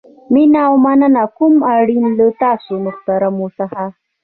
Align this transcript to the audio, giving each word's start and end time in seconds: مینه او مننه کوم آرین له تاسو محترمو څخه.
مینه 0.33 0.59
او 0.67 0.75
مننه 0.85 1.23
کوم 1.37 1.55
آرین 1.73 2.05
له 2.17 2.27
تاسو 2.41 2.73
محترمو 2.85 3.47
څخه. 3.57 3.83